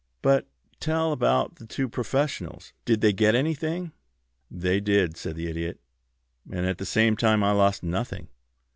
"But 0.23 0.47
tell 0.79 1.11
about 1.11 1.57
the 1.57 1.67
two 1.67 1.87
professionals. 1.87 2.73
Did 2.85 3.01
they 3.01 3.13
get 3.13 3.35
anything?" 3.35 3.91
"They 4.49 4.79
did," 4.79 5.15
said 5.15 5.35
the 5.35 5.47
Idiot. 5.47 5.79
"And 6.51 6.65
at 6.65 6.79
the 6.79 6.87
same 6.87 7.15
time 7.15 7.43
I 7.43 7.51
lost 7.51 7.83
nothing. 7.83 8.27